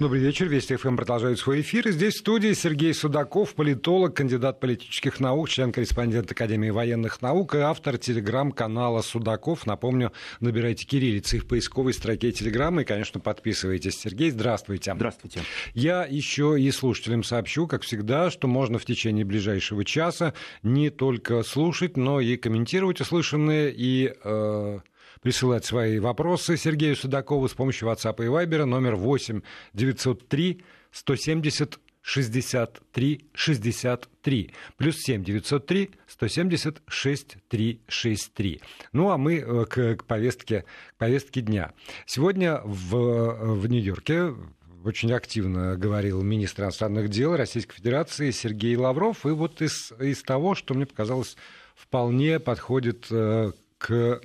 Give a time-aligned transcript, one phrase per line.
[0.00, 0.48] Добрый вечер.
[0.48, 1.86] Вести ФМ продолжает свой эфир.
[1.86, 7.58] И здесь в студии Сергей Судаков, политолог, кандидат политических наук, член-корреспондент Академии военных наук и
[7.58, 9.66] автор телеграм-канала Судаков.
[9.66, 10.10] Напомню,
[10.40, 14.00] набирайте кириллицы в поисковой строке телеграмма и, конечно, подписывайтесь.
[14.00, 14.94] Сергей, здравствуйте.
[14.94, 15.42] Здравствуйте.
[15.74, 20.32] Я еще и слушателям сообщу, как всегда, что можно в течение ближайшего часа
[20.62, 24.78] не только слушать, но и комментировать услышанное и э,
[25.20, 29.42] присылать свои вопросы Сергею Судакову с помощью WhatsApp и Viber номер 8
[29.74, 38.62] 903 170 63 63 плюс 7 903 170 6363.
[38.92, 41.72] Ну а мы э, к, к повестке, к повестке дня.
[42.06, 44.34] Сегодня в, в Нью-Йорке
[44.82, 49.26] очень активно говорил министр иностранных дел Российской Федерации Сергей Лавров.
[49.26, 51.36] И вот из, из того, что мне показалось
[51.74, 54.20] вполне подходит э, к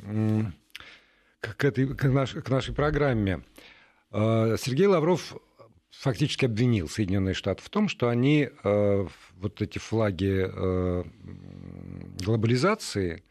[1.57, 3.43] к, этой, к, наш, к нашей программе.
[4.11, 5.35] А, Сергей Лавров
[5.91, 11.05] фактически обвинил Соединенные Штаты в том, что они а, вот эти флаги а,
[12.23, 13.23] глобализации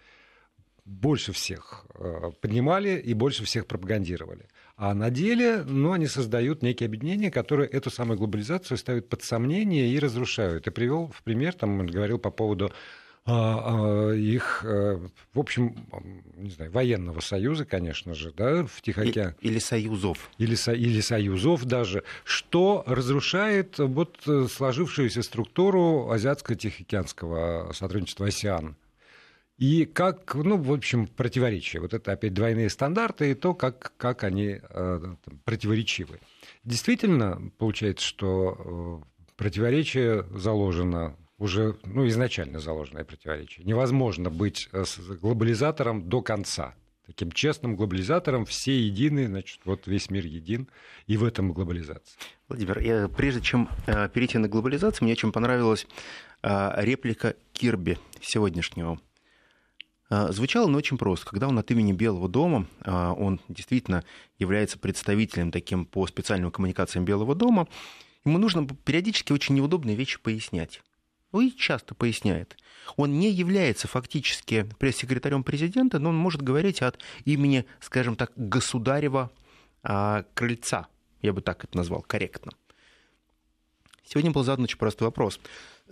[0.85, 1.87] больше всех
[2.43, 4.49] поднимали и больше всех пропагандировали.
[4.77, 9.89] А на деле ну, они создают некие объединения, которые эту самую глобализацию ставят под сомнение
[9.89, 10.67] и разрушают.
[10.67, 12.71] И привел в пример, там он говорил по поводу
[13.27, 14.99] их, э,
[15.33, 15.75] в общем,
[16.37, 19.35] не знаю, военного союза, конечно же, да, в Тихоокеане.
[19.41, 20.31] Или союзов.
[20.37, 28.77] Или, со, или союзов даже, что разрушает вот э, сложившуюся структуру азиатско-тихоокеанского сотрудничества АСИАН.
[29.57, 31.81] И как, ну, в общем, противоречие.
[31.81, 35.15] Вот это опять двойные стандарты и то, как, как они э,
[35.45, 36.21] противоречивы.
[36.65, 43.67] Действительно, получается, что э, противоречие заложено уже ну, изначально заложенное противоречие.
[43.67, 44.85] Невозможно быть э,
[45.21, 46.75] глобализатором до конца.
[47.07, 50.69] Таким честным глобализатором все едины, значит, вот весь мир един,
[51.07, 52.19] и в этом глобализация.
[52.49, 55.87] Владимир, я, прежде чем э, перейти на глобализацию, мне очень понравилась
[56.43, 58.99] э, реплика Кирби сегодняшнего.
[60.11, 61.27] Звучало оно очень просто.
[61.27, 64.05] Когда он от имени Белого дома, он действительно
[64.39, 67.67] является представителем таким по специальным коммуникациям Белого дома,
[68.25, 70.83] ему нужно периодически очень неудобные вещи пояснять
[71.35, 72.57] ну и часто поясняет.
[72.97, 79.33] Он не является фактически пресс-секретарем президента, но он может говорить от имени, скажем так, государева
[79.83, 80.87] а, крыльца.
[81.23, 82.53] Я бы так это назвал корректно.
[84.05, 85.41] Сегодня был задан очень простой вопрос.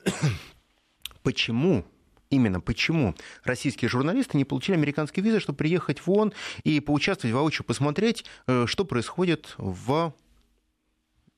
[1.24, 1.84] Почему
[2.30, 3.14] именно почему
[3.44, 6.32] российские журналисты не получили американские визы, чтобы приехать в ООН
[6.64, 10.14] и поучаствовать воочию, посмотреть, э, что происходит в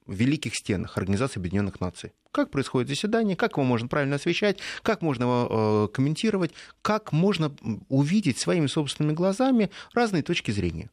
[0.07, 2.13] великих стенах Организации Объединенных Наций.
[2.31, 7.55] Как происходит заседание, как его можно правильно освещать, как можно его э, комментировать, как можно
[7.89, 10.91] увидеть своими собственными глазами разные точки зрения.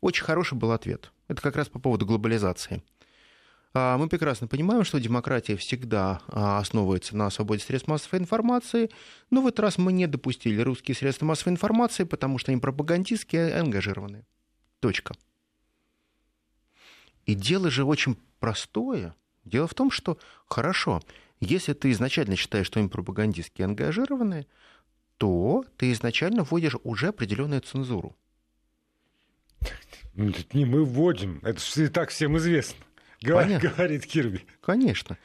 [0.00, 1.12] Очень хороший был ответ.
[1.28, 2.82] Это как раз по поводу глобализации.
[3.78, 8.90] А, мы прекрасно понимаем, что демократия всегда а, основывается на свободе средств массовой информации,
[9.30, 13.50] но в этот раз мы не допустили русские средства массовой информации, потому что они пропагандистские
[13.50, 14.24] и ангажированные.
[14.80, 15.14] Точка.
[17.26, 19.14] И дело же очень простое.
[19.44, 21.02] Дело в том, что хорошо,
[21.40, 24.46] если ты изначально считаешь, что они пропагандистски ангажированные,
[25.18, 28.16] то ты изначально вводишь уже определенную цензуру.
[30.14, 32.84] Ну, это не мы вводим, это и так всем известно,
[33.20, 33.68] Понятно.
[33.68, 34.46] говорит Кирби.
[34.62, 35.18] Конечно.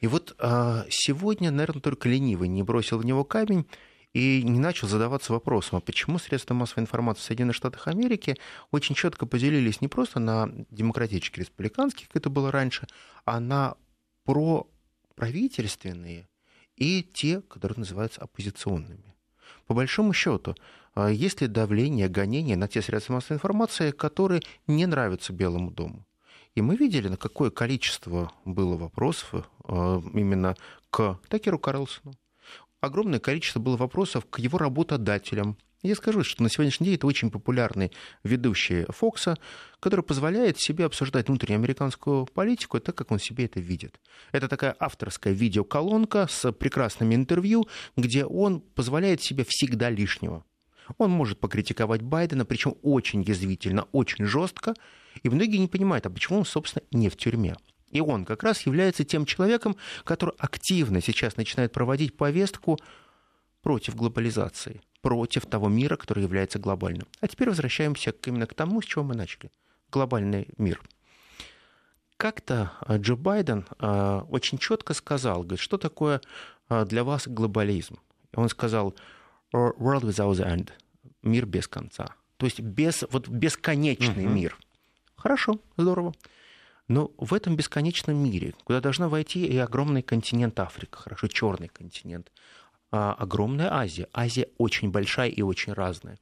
[0.00, 3.66] И вот а, сегодня, наверное, только ленивый не бросил в него камень
[4.14, 8.36] и не начал задаваться вопросом, а почему средства массовой информации в Соединенных Штатах Америки
[8.70, 12.86] очень четко поделились не просто на демократические, республиканские, как это было раньше,
[13.24, 13.74] а на
[14.24, 16.28] проправительственные
[16.76, 19.14] и те, которые называются оппозиционными.
[19.66, 20.54] По большому счету,
[20.94, 26.06] а, есть ли давление, гонение на те средства массовой информации, которые не нравятся Белому дому?
[26.54, 30.54] И мы видели, на какое количество было вопросов а, именно
[30.90, 32.14] к Такеру Карлсону,
[32.84, 35.56] огромное количество было вопросов к его работодателям.
[35.82, 39.36] Я скажу, что на сегодняшний день это очень популярный ведущий Фокса,
[39.80, 44.00] который позволяет себе обсуждать внутреннюю американскую политику так, как он себе это видит.
[44.32, 47.68] Это такая авторская видеоколонка с прекрасными интервью,
[47.98, 50.44] где он позволяет себе всегда лишнего.
[50.96, 54.74] Он может покритиковать Байдена, причем очень язвительно, очень жестко,
[55.22, 57.56] и многие не понимают, а почему он, собственно, не в тюрьме.
[57.94, 62.76] И он как раз является тем человеком, который активно сейчас начинает проводить повестку
[63.62, 67.06] против глобализации, против того мира, который является глобальным.
[67.20, 69.52] А теперь возвращаемся именно к тому, с чего мы начали.
[69.92, 70.82] Глобальный мир.
[72.16, 76.20] Как-то э, Джо Байден э, очень четко сказал, говорит, что такое
[76.68, 78.00] э, для вас глобализм.
[78.34, 78.96] Он сказал
[79.52, 80.70] world without end,
[81.22, 82.08] мир без конца.
[82.38, 84.34] То есть без, вот бесконечный uh-huh.
[84.34, 84.58] мир.
[85.14, 86.12] Хорошо, здорово.
[86.88, 92.30] Но в этом бесконечном мире, куда должна войти и огромный континент Африка, хорошо, черный континент,
[92.90, 94.08] а огромная Азия.
[94.12, 96.18] Азия очень большая и очень разная.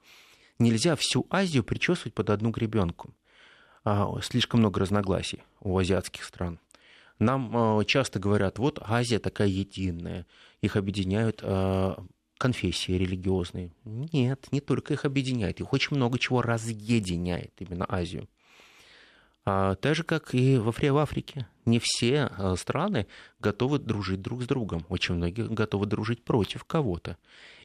[0.58, 3.12] Нельзя всю Азию причесывать под одну гребенку.
[3.84, 6.60] А, слишком много разногласий у азиатских стран.
[7.18, 10.26] Нам а, часто говорят, вот Азия такая единая,
[10.60, 12.04] их объединяют а,
[12.38, 13.72] конфессии религиозные.
[13.84, 18.28] Нет, не только их объединяет, их очень много чего разъединяет именно Азию.
[19.44, 20.56] А, так же, как и
[20.92, 21.46] в Африке.
[21.64, 23.06] Не все а, страны
[23.40, 24.84] готовы дружить друг с другом.
[24.88, 27.16] Очень многие готовы дружить против кого-то.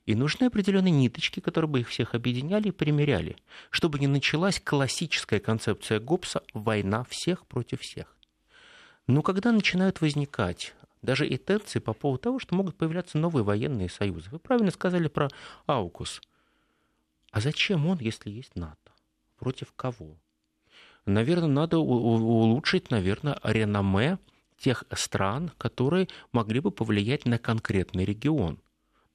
[0.05, 3.35] И нужны определенные ниточки, которые бы их всех объединяли и примеряли,
[3.69, 8.15] чтобы не началась классическая концепция Гоббса «война всех против всех».
[9.05, 11.37] Но когда начинают возникать даже и
[11.79, 14.29] по поводу того, что могут появляться новые военные союзы.
[14.31, 15.29] Вы правильно сказали про
[15.65, 16.21] Аукус.
[17.31, 18.91] А зачем он, если есть НАТО?
[19.37, 20.17] Против кого?
[21.07, 24.19] Наверное, надо улучшить, наверное, реноме
[24.57, 28.59] тех стран, которые могли бы повлиять на конкретный регион.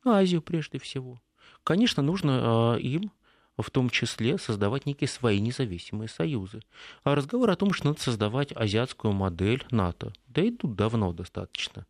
[0.05, 1.21] На Азию прежде всего.
[1.65, 3.13] Конечно, нужно а, им
[3.59, 6.63] в том числе создавать некие свои независимые союзы.
[7.05, 11.87] А разговор о том, что надо создавать азиатскую модель НАТО, да идут давно достаточно.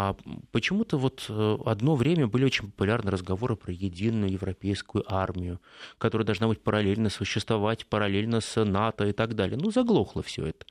[0.00, 0.16] А
[0.52, 5.60] почему-то вот э, одно время были очень популярны разговоры про единую европейскую армию,
[5.98, 9.58] которая должна быть параллельно существовать, параллельно с НАТО и так далее.
[9.60, 10.66] Ну, заглохло все это.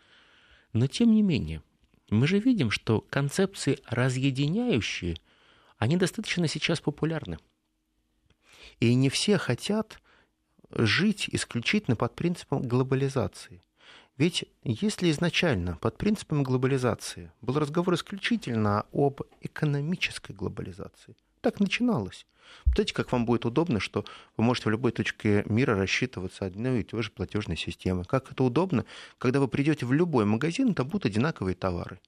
[0.71, 1.61] Но тем не менее,
[2.09, 5.17] мы же видим, что концепции разъединяющие,
[5.77, 7.37] они достаточно сейчас популярны.
[8.79, 9.99] И не все хотят
[10.69, 13.61] жить исключительно под принципом глобализации.
[14.17, 22.25] Ведь если изначально под принципом глобализации был разговор исключительно об экономической глобализации, так начиналось.
[22.73, 24.05] Знаете, как вам будет удобно, что
[24.35, 28.05] вы можете в любой точке мира рассчитываться одной и той же платежной системой.
[28.05, 28.85] Как это удобно,
[29.17, 31.99] когда вы придете в любой магазин, там будут одинаковые товары.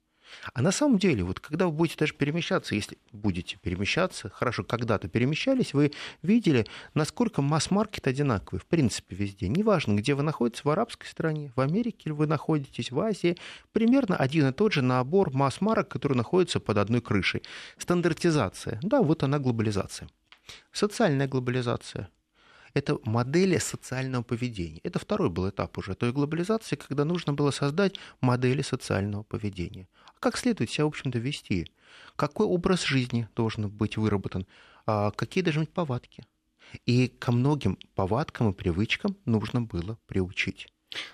[0.54, 5.08] А на самом деле, вот когда вы будете даже перемещаться, если будете перемещаться, хорошо, когда-то
[5.08, 5.92] перемещались, вы
[6.22, 9.48] видели, насколько масс-маркет одинаковый, в принципе, везде.
[9.48, 13.38] Неважно, где вы находитесь, в арабской стране, в Америке вы находитесь, в Азии,
[13.72, 17.44] примерно один и тот же набор масс-марок, который находится под одной крышей.
[17.78, 18.80] Стандартизация.
[18.82, 20.10] Да, вот она глобализация.
[20.72, 22.10] Социальная глобализация
[22.74, 24.80] это модели социального поведения.
[24.84, 29.88] Это второй был этап уже той глобализации, когда нужно было создать модели социального поведения
[30.20, 31.72] как следует себя, в общем-то, вести,
[32.16, 34.46] какой образ жизни должен быть выработан,
[34.86, 36.24] а какие должны быть повадки.
[36.86, 40.68] И ко многим повадкам и привычкам нужно было приучить.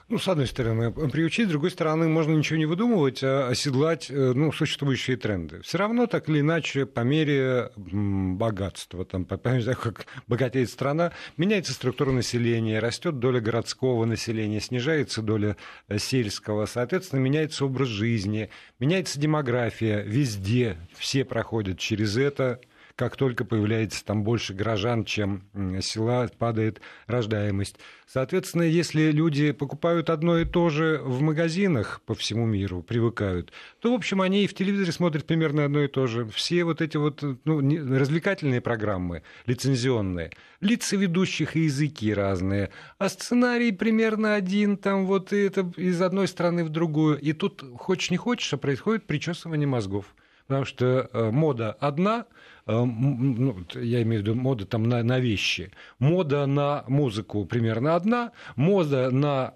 [0.07, 4.33] Ну, с одной стороны, приучить, с другой стороны, можно ничего не выдумывать, а оседлать э,
[4.33, 5.61] ну, существующие тренды.
[5.63, 11.73] Все равно, так или иначе, по мере богатства, там, по, мере как богатеет страна, меняется
[11.73, 15.57] структура населения, растет доля городского населения, снижается доля
[15.89, 18.49] э, сельского, соответственно, меняется образ жизни,
[18.79, 22.61] меняется демография, везде все проходят через это
[22.95, 25.43] как только появляется там больше горожан, чем
[25.81, 27.77] села, падает рождаемость.
[28.07, 33.91] Соответственно, если люди покупают одно и то же в магазинах по всему миру, привыкают, то,
[33.91, 36.25] в общем, они и в телевизоре смотрят примерно одно и то же.
[36.27, 40.31] Все вот эти вот ну, развлекательные программы, лицензионные,
[40.61, 46.29] лица ведущих и языки разные, а сценарий примерно один, там вот и это из одной
[46.29, 47.19] страны в другую.
[47.19, 50.05] И тут, хочешь не хочешь, а происходит причесывание мозгов.
[50.47, 52.27] Потому что э, мода одна,
[52.65, 58.31] ну, я имею в виду мода там на, на вещи, мода на музыку примерно одна,
[58.55, 59.53] мода на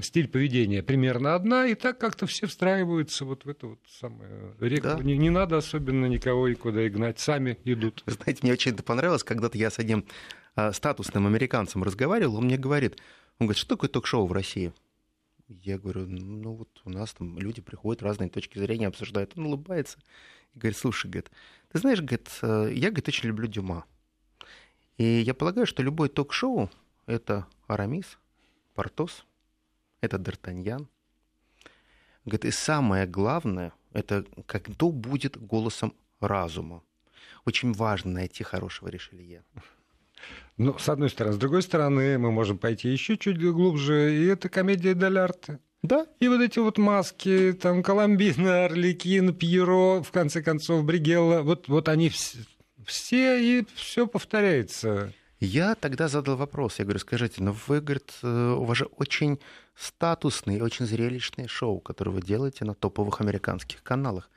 [0.00, 4.88] стиль поведения примерно одна, и так как-то все встраиваются вот в эту вот самую реку.
[4.88, 4.98] Да.
[5.02, 8.04] Не, не надо особенно никого и куда и гнать, сами идут.
[8.06, 10.04] Знаете, мне очень это понравилось, когда-то я с одним
[10.54, 12.96] а, статусным американцем разговаривал, он мне говорит,
[13.38, 14.72] он говорит, что такое ток-шоу в России?
[15.48, 19.32] Я говорю, ну вот у нас там люди приходят, разные точки зрения обсуждают.
[19.36, 19.98] Он улыбается
[20.54, 21.30] и говорит, слушай, говорит,
[21.70, 23.84] ты знаешь, говорит, э, я, говорит, очень люблю Дюма.
[24.96, 26.70] И я полагаю, что любой ток-шоу—
[27.06, 28.18] это Арамис,
[28.74, 29.24] Портос,
[30.00, 30.88] это Д'Артаньян.
[32.24, 36.82] Говорит, и самое главное— это кто будет голосом разума.
[37.44, 39.44] Очень важно найти хорошего решелье.
[40.56, 41.34] Ну, с одной стороны.
[41.34, 45.58] С другой стороны, мы можем пойти еще чуть глубже, и это комедия Дель Арте.
[45.82, 46.06] Да.
[46.18, 51.88] И вот эти вот маски, там, Коломбина, Орликин, Пьеро, в конце концов, Бригелла, вот, вот
[51.88, 52.38] они все,
[52.84, 55.12] все и все повторяется.
[55.38, 59.38] Я тогда задал вопрос, я говорю, скажите, ну вы, говорит, э, у вас же очень
[59.74, 64.30] статусные, очень зрелищные шоу, которые вы делаете на топовых американских каналах.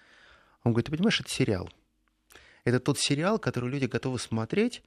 [0.64, 1.70] Он говорит, ты понимаешь, это сериал.
[2.66, 4.84] Это тот сериал, который люди готовы смотреть,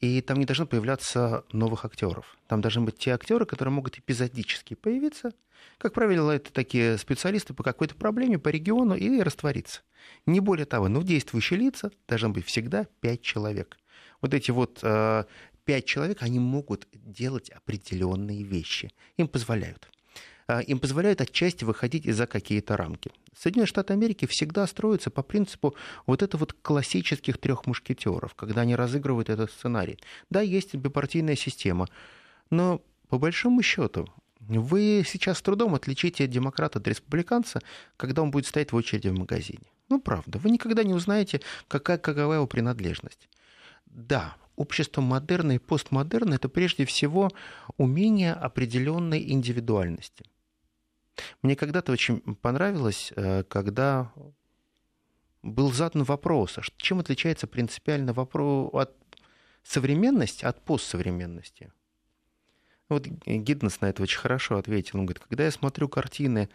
[0.00, 2.38] и там не должно появляться новых актеров.
[2.48, 5.32] Там должны быть те актеры, которые могут эпизодически появиться,
[5.76, 9.82] Как правило, это такие специалисты по какой-то проблеме, по региону и раствориться.
[10.24, 13.78] Не более того, но действующие лица должно быть всегда пять человек.
[14.22, 15.24] Вот эти вот э,
[15.64, 18.90] пять человек, они могут делать определенные вещи.
[19.18, 19.90] Им позволяют.
[20.50, 23.12] Э, им позволяют отчасти выходить из-за какие-то рамки.
[23.38, 25.76] Соединенные Штаты Америки всегда строятся по принципу
[26.06, 29.98] вот этого вот классических трех мушкетеров, когда они разыгрывают этот сценарий.
[30.28, 31.86] Да, есть бипартийная система,
[32.50, 34.08] но по большому счету
[34.40, 37.60] вы сейчас с трудом отличите демократа от республиканца,
[37.96, 39.66] когда он будет стоять в очереди в магазине.
[39.88, 43.28] Ну, правда, вы никогда не узнаете, какая, какова его принадлежность.
[43.86, 47.30] Да, общество модерна и постмодерна– это прежде всего
[47.76, 50.24] умение определенной индивидуальности.
[51.42, 54.12] Мне когда-то очень понравилось, э, когда
[55.42, 58.94] был задан вопрос, а чем отличается принципиально вопрос от
[59.62, 61.72] современности от постсовременности–
[62.90, 64.98] вот Гиднес на это очень хорошо ответил.
[64.98, 66.50] Он говорит, когда я смотрю картины,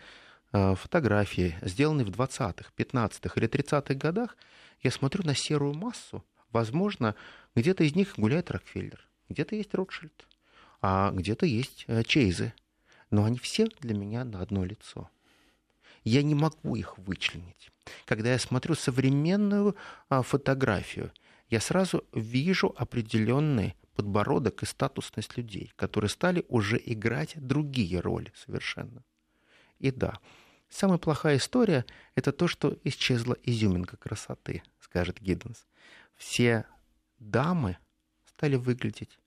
[0.51, 4.37] э, фотографии, сделанные в 20-х, 15-х или 30-х годах,
[4.81, 6.25] я смотрю на серую массу.
[6.51, 7.15] Возможно,
[7.55, 10.27] где-то из них гуляет Рокфеллер, где-то есть Ротшильд,
[10.81, 12.53] а где-то есть э, Чейзы.
[13.15, 15.09] Но они все для меня на одно лицо.
[16.03, 17.71] Я не могу их вычленить.
[18.03, 19.77] Когда я смотрю современную
[20.09, 21.13] а, фотографию,
[21.49, 29.01] я сразу вижу определенные подбородок и статусность людей, которые стали уже играть другие роли совершенно.
[29.79, 30.19] И да,
[30.67, 35.65] самая плохая история– это то, что исчезла изюминка красоты, скажет Гидденс.
[36.17, 36.65] Все
[37.19, 37.77] дамы
[38.25, 39.17] стали выглядеть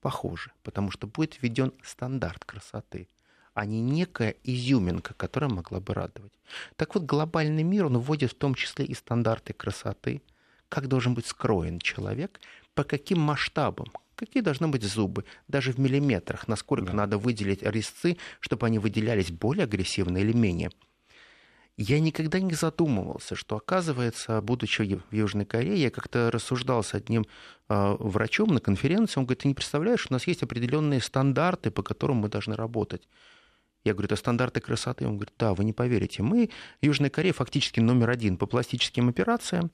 [0.00, 3.08] похоже, потому что будет введен стандарт красоты,
[3.54, 6.32] а не некая изюминка, которая могла бы радовать.
[6.76, 10.22] Так вот, глобальный мир, он вводит в том числе и стандарты красоты,
[10.68, 12.40] как должен быть скроен человек,
[12.74, 16.94] по каким масштабам, какие должны быть зубы, даже в миллиметрах, насколько да.
[16.94, 20.70] надо выделить резцы, чтобы они выделялись более агрессивно или менее.
[21.76, 27.26] Я никогда не задумывался, что, оказывается, будучи в Южной Корее, я как-то рассуждал с одним
[27.68, 31.82] э, врачом на конференции, он говорит, ты не представляешь, у нас есть определенные стандарты, по
[31.82, 33.08] которым мы должны работать.
[33.84, 35.06] Я говорю, это стандарты красоты?
[35.06, 36.22] Он говорит, да, вы не поверите.
[36.22, 36.50] Мы,
[36.80, 39.70] Южная Корея, фактически номер один по пластическим операциям,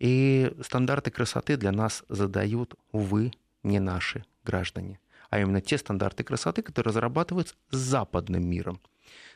[0.00, 3.30] и стандарты красоты для нас задают, увы,
[3.62, 4.98] не наши граждане,
[5.30, 8.80] а именно те стандарты красоты, которые разрабатываются западным миром.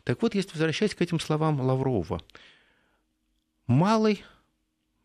[0.03, 2.21] Так вот, если возвращаясь к этим словам Лаврова,
[3.67, 4.25] малый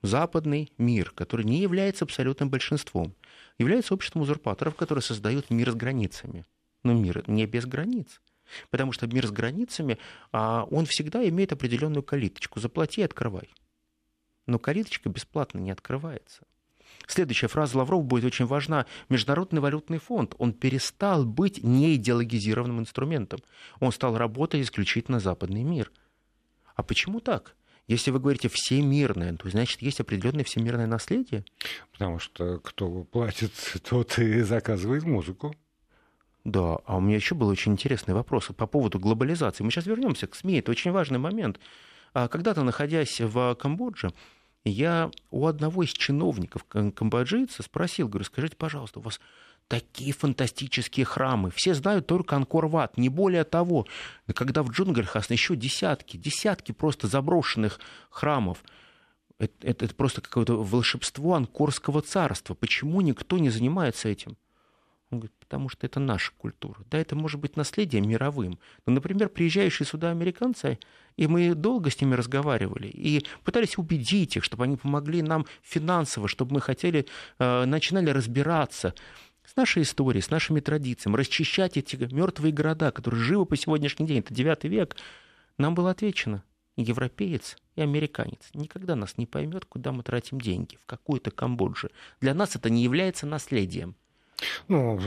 [0.01, 3.15] западный мир, который не является абсолютным большинством,
[3.57, 6.45] является обществом узурпаторов, которые создают мир с границами.
[6.83, 8.19] Но мир не без границ.
[8.69, 9.97] Потому что мир с границами,
[10.31, 12.59] а, он всегда имеет определенную калиточку.
[12.59, 13.49] Заплати и открывай.
[14.45, 16.43] Но калиточка бесплатно не открывается.
[17.07, 18.85] Следующая фраза Лаврова будет очень важна.
[19.09, 23.39] Международный валютный фонд, он перестал быть неидеологизированным инструментом.
[23.79, 25.91] Он стал работать исключительно западный мир.
[26.75, 27.55] А почему так?
[27.87, 31.43] Если вы говорите всемирное, то значит есть определенное всемирное наследие.
[31.91, 33.51] Потому что кто платит,
[33.89, 35.53] тот и заказывает музыку.
[36.43, 39.63] Да, а у меня еще был очень интересный вопрос по поводу глобализации.
[39.63, 41.59] Мы сейчас вернемся к СМИ, это очень важный момент.
[42.13, 44.13] А когда-то, находясь в Камбодже,
[44.65, 49.19] я у одного из чиновников камбоджийца спросил, говорю, скажите, пожалуйста, у вас
[49.67, 51.51] такие фантастические храмы.
[51.51, 53.87] Все знают только Анкор-Ват, не более того.
[54.33, 58.63] Когда в джунглях еще десятки, десятки просто заброшенных храмов.
[59.39, 62.53] Это, это, это просто какое-то волшебство Анкорского царства.
[62.53, 64.37] Почему никто не занимается этим?
[65.13, 66.79] Он говорит, потому что это наша культура.
[66.89, 68.57] Да, это может быть наследие мировым.
[68.87, 70.79] Но, например, приезжающие сюда американцы,
[71.17, 76.27] и мы долго с ними разговаривали, и пытались убедить их, чтобы они помогли нам финансово,
[76.27, 77.05] чтобы мы хотели,
[77.37, 78.95] э, начинали разбираться
[79.45, 84.19] с нашей историей, с нашими традициями, расчищать эти мертвые города, которые живы по сегодняшний день,
[84.19, 84.95] это 9 век,
[85.59, 86.43] нам было отвечено,
[86.75, 91.89] европеец и американец никогда нас не поймет, куда мы тратим деньги, в какую-то Камбоджу.
[92.19, 93.95] Для нас это не является наследием.
[94.67, 94.99] Ну,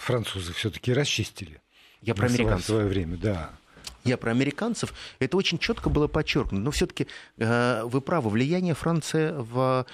[0.00, 1.60] французы все-таки расчистили.
[2.00, 2.64] Я про американцев.
[2.64, 3.50] В свое время, да.
[4.04, 4.94] Я про американцев.
[5.18, 6.62] Это очень четко было подчеркнуто.
[6.62, 9.86] Но все-таки э, вы правы, влияние Франции в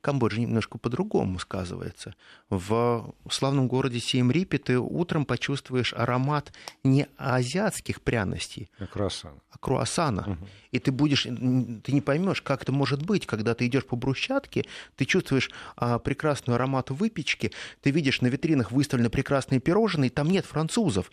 [0.00, 2.14] Камбоджа немножко по-другому сказывается.
[2.48, 6.52] В славном городе Сиемрипе ты утром почувствуешь аромат
[6.84, 9.40] не азиатских пряностей, а круассана.
[9.50, 10.22] А круассана.
[10.22, 10.48] Угу.
[10.72, 14.66] И ты будешь, ты не поймешь, как это может быть, когда ты идешь по брусчатке,
[14.96, 20.44] ты чувствуешь а, прекрасный аромат выпечки, ты видишь на витринах выставлены прекрасные пирожные, там нет
[20.46, 21.10] французов,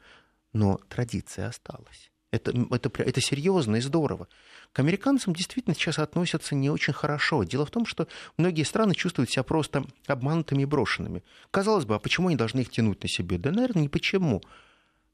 [0.53, 2.11] но традиция осталась.
[2.31, 4.27] Это, это, это серьезно и здорово.
[4.77, 7.43] К американцам действительно сейчас относятся не очень хорошо.
[7.43, 8.07] Дело в том, что
[8.37, 11.23] многие страны чувствуют себя просто обманутыми и брошенными.
[11.49, 13.39] Казалось бы, а почему они должны их тянуть на себе?
[13.39, 14.43] Да, наверное, не почему.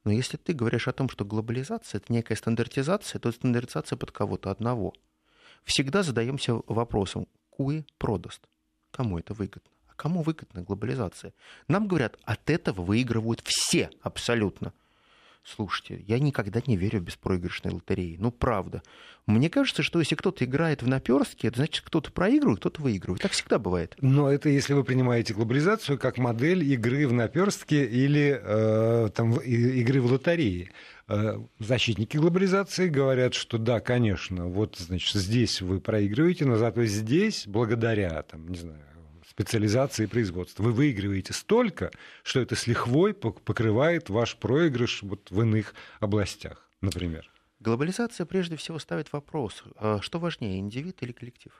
[0.03, 4.51] Но если ты говоришь о том, что глобализация это некая стандартизация, то стандартизация под кого-то
[4.51, 4.93] одного.
[5.63, 8.41] Всегда задаемся вопросом, куи продаст,
[8.91, 9.71] кому это выгодно.
[9.87, 11.33] А кому выгодна глобализация?
[11.69, 14.73] Нам говорят, от этого выигрывают все абсолютно.
[15.45, 18.15] Слушайте, я никогда не верю в беспроигрышные лотереи.
[18.17, 18.81] Ну, правда.
[19.25, 23.21] Мне кажется, что если кто-то играет в наперстки, это значит, кто-то проигрывает, кто-то выигрывает.
[23.21, 23.95] Так всегда бывает.
[23.99, 30.01] Но это если вы принимаете глобализацию как модель игры в наперстки или э, там, игры
[30.01, 30.71] в лотереи.
[31.09, 37.47] Э, защитники глобализации говорят, что да, конечно, вот, значит, здесь вы проигрываете, но зато здесь,
[37.47, 38.92] благодаря, там, не знаю,
[39.33, 40.63] специализации производства.
[40.63, 41.91] Вы выигрываете столько,
[42.23, 47.29] что это с лихвой покрывает ваш проигрыш вот в иных областях, например.
[47.59, 51.51] Глобализация прежде всего ставит вопрос, а что важнее, индивид или коллектив?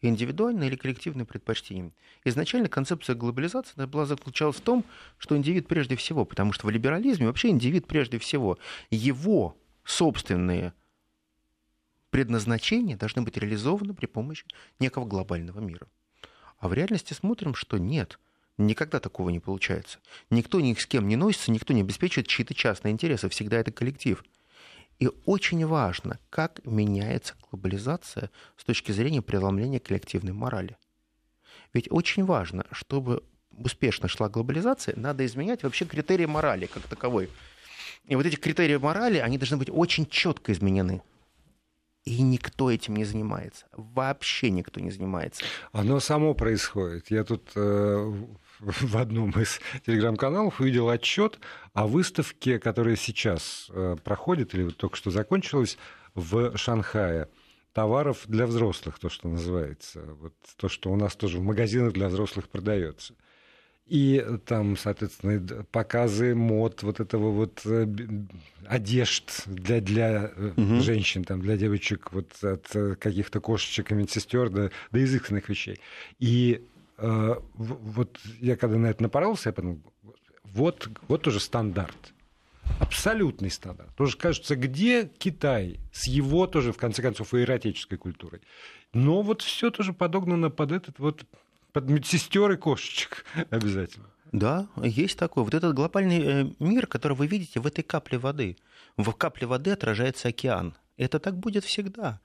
[0.00, 1.92] Индивидуальное или коллективное предпочтение.
[2.24, 4.84] Изначально концепция глобализации была заключалась в том,
[5.18, 8.58] что индивид прежде всего, потому что в либерализме вообще индивид прежде всего,
[8.90, 10.72] его собственные
[12.10, 14.44] предназначения должны быть реализованы при помощи
[14.78, 15.88] некого глобального мира.
[16.58, 18.18] А в реальности смотрим, что нет.
[18.56, 20.00] Никогда такого не получается.
[20.30, 23.28] Никто ни с кем не носится, никто не обеспечивает чьи-то частные интересы.
[23.28, 24.24] Всегда это коллектив.
[24.98, 30.76] И очень важно, как меняется глобализация с точки зрения преломления коллективной морали.
[31.72, 33.22] Ведь очень важно, чтобы
[33.52, 37.30] успешно шла глобализация, надо изменять вообще критерии морали как таковой.
[38.06, 41.02] И вот эти критерии морали, они должны быть очень четко изменены.
[42.04, 43.66] И никто этим не занимается.
[43.72, 45.44] Вообще никто не занимается.
[45.72, 47.10] Оно само происходит.
[47.10, 48.12] Я тут э,
[48.60, 51.38] в одном из телеграм-каналов увидел отчет
[51.74, 55.76] о выставке, которая сейчас э, проходит, или вот только что закончилась,
[56.14, 57.28] в Шанхае
[57.72, 60.02] товаров для взрослых, то, что называется.
[60.20, 63.14] Вот то, что у нас тоже в магазинах для взрослых продается.
[63.88, 67.86] И там, соответственно, показы мод, вот этого вот э,
[68.66, 70.80] одежд для, для угу.
[70.80, 75.80] женщин, там, для девочек, вот от э, каких-то кошечек и медсестер до, до изысканных вещей.
[76.18, 76.66] И
[76.98, 79.80] э, вот я когда на это напоролся, я подумал,
[80.44, 82.12] вот, вот уже стандарт.
[82.80, 83.94] Абсолютный стандарт.
[83.96, 88.42] Тоже кажется, где Китай с его тоже, в конце концов, иеротической культурой.
[88.92, 91.24] Но вот все тоже подогнано под этот вот
[91.72, 94.06] под медсестер и кошечек обязательно.
[94.32, 95.44] Да, есть такой.
[95.44, 98.56] Вот этот глобальный э, мир, который вы видите в этой капле воды.
[98.96, 100.76] В капле воды отражается океан.
[100.96, 102.20] Это так будет всегда.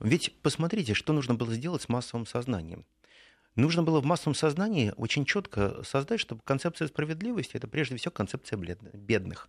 [0.00, 2.84] Ведь посмотрите, что нужно было сделать с массовым сознанием.
[3.56, 8.58] Нужно было в массовом сознании очень четко создать, чтобы концепция справедливости это прежде всего концепция
[8.58, 9.48] бедных.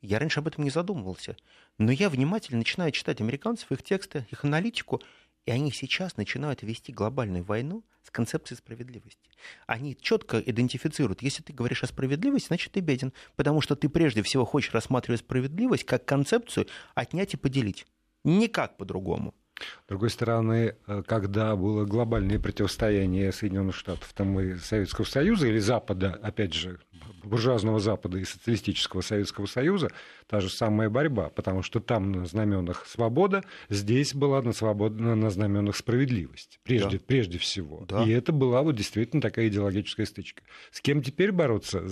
[0.00, 1.36] Я раньше об этом не задумывался.
[1.78, 5.00] Но я внимательно начинаю читать американцев, их тексты, их аналитику,
[5.46, 9.28] и они сейчас начинают вести глобальную войну с концепцией справедливости.
[9.66, 14.22] Они четко идентифицируют, если ты говоришь о справедливости, значит ты беден, потому что ты прежде
[14.22, 17.86] всего хочешь рассматривать справедливость как концепцию отнять и поделить.
[18.24, 19.34] Никак по-другому.
[19.84, 25.58] С другой стороны, э, когда было глобальное противостояние Соединенных Штатов там и Советского Союза или
[25.58, 26.78] Запада, опять же,
[27.24, 29.90] буржуазного Запада и социалистического Советского Союза,
[30.26, 34.98] та же самая борьба, потому что там на знаменах свобода, здесь была на, свобод...
[34.98, 37.04] на знаменах справедливость, прежде, да.
[37.06, 37.84] прежде всего.
[37.88, 38.04] Да.
[38.04, 40.42] И это была вот действительно такая идеологическая стычка.
[40.70, 41.82] С кем теперь бороться?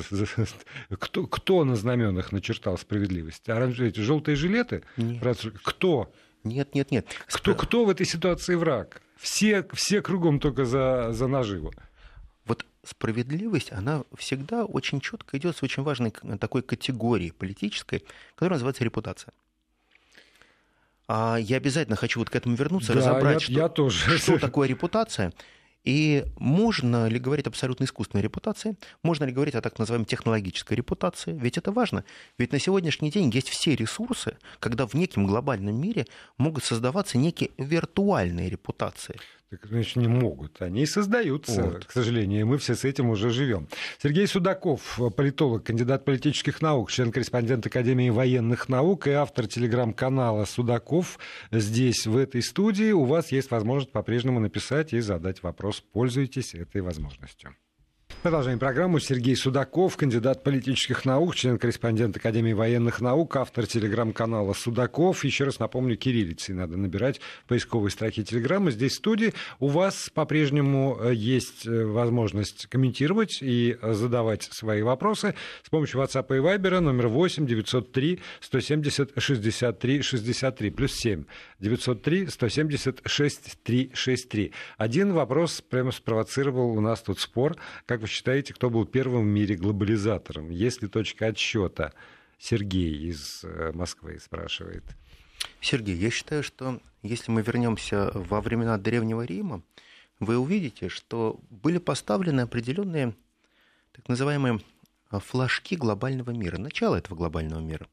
[0.90, 3.48] Кто, кто на знаменах начертал справедливость?
[3.48, 4.82] Оранжевые желтые жилеты?
[4.96, 5.22] Нет.
[5.62, 6.12] Кто?
[6.44, 7.06] Нет, нет, нет.
[7.26, 9.02] Кто, кто в этой ситуации враг?
[9.16, 11.72] Все, все кругом только за, за наживу.
[12.46, 18.84] Вот справедливость, она всегда очень четко идет с очень важной такой категории политической, которая называется
[18.84, 19.34] репутация.
[21.06, 24.18] А я обязательно хочу вот к этому вернуться, да, разобрать, я, что, я тоже.
[24.18, 25.32] что такое репутация.
[25.84, 28.76] И можно ли говорить абсолютно искусственной репутации?
[29.02, 31.32] Можно ли говорить о так называемой технологической репутации?
[31.32, 32.04] Ведь это важно.
[32.38, 37.50] Ведь на сегодняшний день есть все ресурсы, когда в неком глобальном мире могут создаваться некие
[37.56, 39.16] виртуальные репутации.
[39.50, 40.62] Так, значит, не могут.
[40.62, 41.84] Они создаются, вот.
[41.84, 43.66] к сожалению, и мы все с этим уже живем.
[44.00, 51.18] Сергей Судаков, политолог, кандидат политических наук, член-корреспондент Академии военных наук и автор телеграм-канала Судаков
[51.50, 52.92] здесь, в этой студии.
[52.92, 55.80] У вас есть возможность по-прежнему написать и задать вопрос.
[55.80, 57.52] Пользуйтесь этой возможностью.
[58.22, 59.00] Продолжаем программу.
[59.00, 65.24] Сергей Судаков, кандидат политических наук, член-корреспондент Академии военных наук, автор телеграм-канала Судаков.
[65.24, 68.72] Еще раз напомню, кириллицей надо набирать в поисковой строке телеграммы.
[68.72, 75.34] Здесь в студии у вас по-прежнему э, есть э, возможность комментировать и задавать свои вопросы
[75.62, 81.24] с помощью WhatsApp и Viber номер 8 903 170 63 63 плюс 7
[81.58, 84.52] 903 170 63 63.
[84.76, 87.56] Один вопрос прямо спровоцировал у нас тут спор.
[87.86, 90.50] Как вы считаете, кто был первым в мире глобализатором?
[90.50, 91.94] Есть ли точка отсчета?
[92.38, 94.84] Сергей из э, Москвы спрашивает.
[95.60, 99.62] Сергей, я считаю, что если мы вернемся во времена Древнего Рима,
[100.18, 103.14] вы увидите, что были поставлены определенные
[103.92, 104.60] так называемые
[105.10, 107.86] флажки глобального мира, начало этого глобального мира.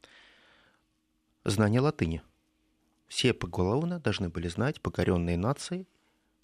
[1.44, 2.22] Знание латыни.
[3.06, 5.86] Все поголовно должны были знать покоренные нации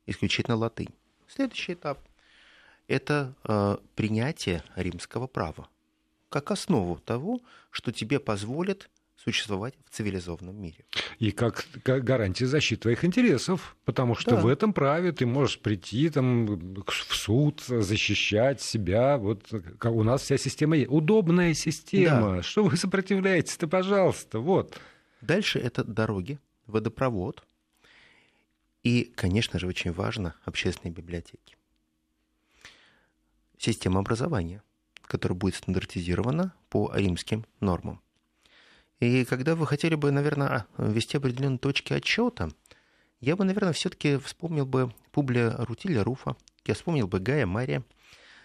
[0.07, 0.95] исключительно латынь.
[1.29, 1.99] Следующий этап–
[2.89, 5.69] это э, принятие римского права
[6.35, 10.85] как основу того, что тебе позволит существовать в цивилизованном мире.
[11.21, 14.41] И как, как гарантия защиты твоих интересов, потому что да.
[14.41, 16.47] в этом праве ты можешь прийти там,
[16.87, 19.17] в суд, защищать себя.
[19.17, 19.49] Вот
[19.85, 20.91] у нас вся система есть.
[20.91, 22.37] Удобная система.
[22.37, 22.43] Да.
[22.43, 24.77] Что вы сопротивляетесь-то, пожалуйста, вот.
[25.21, 27.45] Дальше это дороги, водопровод.
[28.83, 31.54] И, конечно же, очень важно общественные библиотеки.
[33.65, 34.63] Система образования–
[35.07, 38.01] которая будет стандартизирована по римским нормам.
[39.01, 42.51] И когда вы хотели бы, наверное, ввести определенные точки отчета,
[43.21, 47.85] я бы, наверное, все-таки вспомнил бы Публия Рутиля Руфа, я вспомнил бы Гая Мария,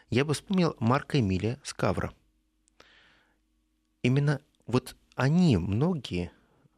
[0.10, 2.14] я бы вспомнил Марка Эмилия Скавра.
[4.02, 6.32] Именно вот они, многие,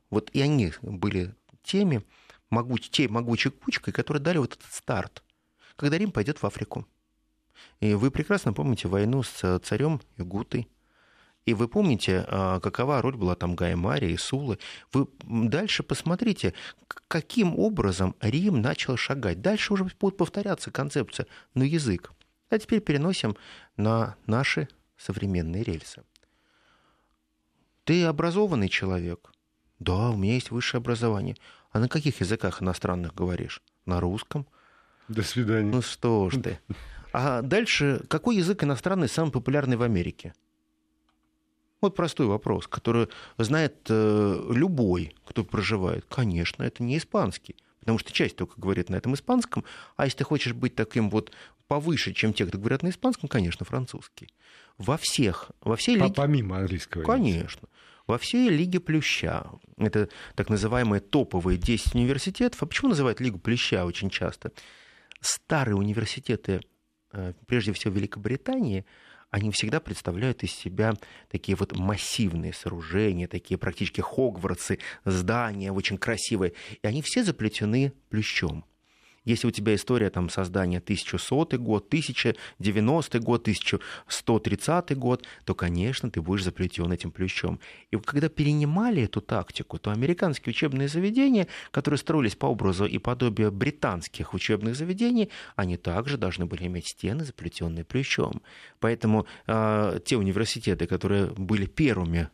[0.09, 2.03] вот и они были теми,
[2.49, 5.23] могуч, те могучей кучкой, которые дали вот этот старт,
[5.75, 6.87] когда Рим пойдет в Африку.
[7.79, 10.67] И вы прекрасно помните войну с царем Югутой.
[11.45, 14.59] И вы помните, а, какова роль была там Гая Мария и Сулы.
[14.93, 16.53] Вы дальше посмотрите,
[17.07, 19.41] каким образом Рим начал шагать.
[19.41, 22.11] Дальше уже будет повторяться концепция, но язык.
[22.49, 23.35] А теперь переносим
[23.75, 26.03] на наши современные рельсы.
[27.85, 29.31] Ты образованный человек.
[29.79, 31.35] Да, у меня есть высшее образование.
[31.71, 33.61] А на каких языках иностранных говоришь?
[33.85, 34.45] На русском.
[35.07, 35.71] До свидания.
[35.71, 36.59] Ну что ж ты.
[37.13, 40.33] А дальше, какой язык иностранный самый популярный в Америке?
[41.81, 46.05] Вот простой вопрос, который знает э, любой, кто проживает.
[46.07, 49.65] Конечно, это не испанский, потому что часть только говорит на этом испанском,
[49.97, 51.31] а если ты хочешь быть таким вот
[51.67, 54.29] повыше, чем те, кто говорят на испанском, конечно, французский.
[54.77, 56.13] Во всех, во всей лиге...
[56.13, 57.03] Помимо английского.
[57.03, 57.67] Конечно.
[58.07, 59.45] Во всей Лиге Плюща,
[59.77, 64.51] это так называемые топовые 10 университетов, а почему называют Лигу Плюща очень часто?
[65.21, 66.61] Старые университеты
[67.47, 68.85] прежде всего Великобритании,
[69.29, 70.93] они всегда представляют из себя
[71.29, 76.53] такие вот массивные сооружения, такие практически Хогвартсы, здания очень красивые.
[76.81, 78.65] И они все заплетены плющом.
[79.23, 86.21] Если у тебя история там, создания 1100 год, 1090 год, 1130 год, то, конечно, ты
[86.21, 87.59] будешь заплетен этим плющом.
[87.91, 93.51] И когда перенимали эту тактику, то американские учебные заведения, которые строились по образу и подобию
[93.51, 98.41] британских учебных заведений, они также должны были иметь стены, заплетенные плющом.
[98.79, 102.29] Поэтому э, те университеты, которые были первыми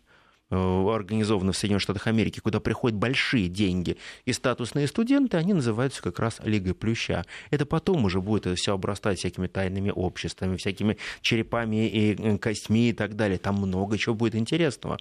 [0.49, 6.19] организованы в Соединенных Штатах Америки, куда приходят большие деньги и статусные студенты, они называются как
[6.19, 7.25] раз Лигой Плюща.
[7.51, 12.89] Это потом уже будет это все обрастать всякими тайными обществами, всякими черепами и э, костьми
[12.89, 13.37] и так далее.
[13.37, 14.97] Там много чего будет интересного.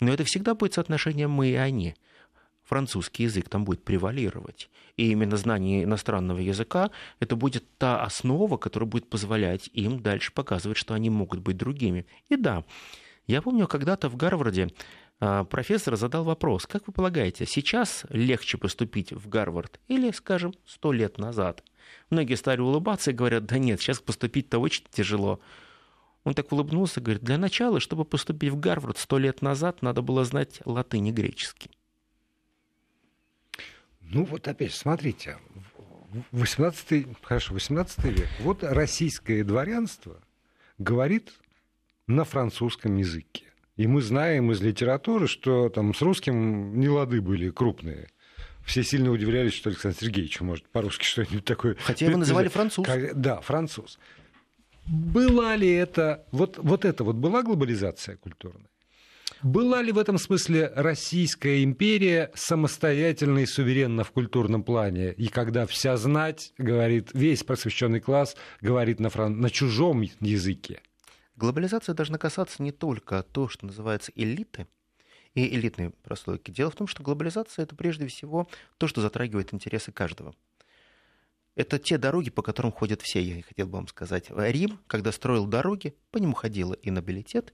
[0.00, 1.94] Но это всегда будет соотношение мы и они.
[2.64, 4.70] Французский язык там будет превалировать.
[4.96, 10.78] И именно знание иностранного языка– это будет та основа, которая будет позволять им дальше показывать,
[10.78, 12.06] что они могут быть другими.
[12.28, 12.64] И да,
[13.26, 14.68] я помню, когда-то в Гарварде
[15.20, 20.92] а, профессор задал вопрос, как вы полагаете, сейчас легче поступить в Гарвард или, скажем, сто
[20.92, 21.62] лет назад?
[22.10, 25.40] Многие стали улыбаться и говорят, да нет, сейчас поступить-то очень тяжело.
[26.24, 30.02] Он так улыбнулся и говорит, для начала, чтобы поступить в Гарвард сто лет назад, надо
[30.02, 31.70] было знать латынь и греческий.
[34.00, 35.38] Ну вот опять, смотрите,
[36.32, 38.28] 18, хорошо, 18 век.
[38.40, 40.20] Вот российское дворянство
[40.78, 41.32] говорит
[42.06, 43.44] на французском языке.
[43.76, 48.08] И мы знаем из литературы, что там с русским не лады были крупные.
[48.64, 51.76] Все сильно удивлялись, что Александр Сергеевич может по-русски что-нибудь такое...
[51.80, 52.86] Хотя его называли француз.
[53.14, 53.98] Да, француз.
[54.86, 56.26] Была ли это...
[56.30, 58.68] Вот, вот это вот была глобализация культурная?
[59.42, 65.12] Была ли в этом смысле Российская империя самостоятельна и суверенна в культурном плане?
[65.12, 69.40] И когда вся знать говорит, весь просвещенный класс говорит на, фран...
[69.40, 70.80] на чужом языке?
[71.36, 74.66] Глобализация должна касаться не только то, что называется элиты,
[75.34, 76.50] и элитной прослойки.
[76.50, 80.34] Дело в том, что глобализация это прежде всего то, что затрагивает интересы каждого.
[81.56, 84.30] Это те дороги, по которым ходят все, я хотел бы вам сказать.
[84.30, 87.52] Рим, когда строил дороги, по нему ходило и нобилитет,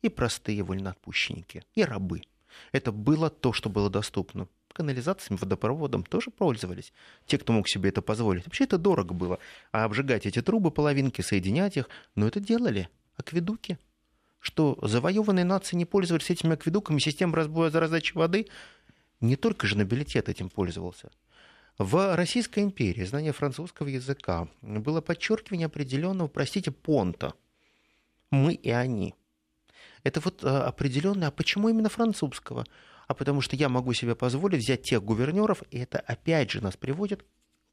[0.00, 2.22] и простые вольноотпущенники, и рабы.
[2.70, 4.48] Это было то, что было доступно.
[4.72, 6.92] Канализациями, водопроводом тоже пользовались.
[7.26, 8.46] Те, кто мог себе это позволить.
[8.46, 9.38] Вообще это дорого было.
[9.70, 13.78] А обжигать эти трубы, половинки, соединять их, ну это делали акведуки.
[14.40, 18.48] что завоеванные нации не пользовались этими акведуками, системой разбоя раздачи воды.
[19.20, 21.12] Не только же нобилитет этим пользовался.
[21.78, 27.34] В Российской империи знание французского языка было подчеркивание определенного, простите, понта.
[28.30, 29.14] Мы и они.
[30.04, 32.66] Это вот а, определенное, а почему именно французского?
[33.06, 36.76] А потому что я могу себе позволить взять тех гувернеров, и это опять же нас
[36.76, 37.24] приводит